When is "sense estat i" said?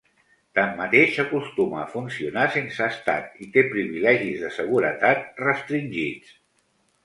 2.57-3.51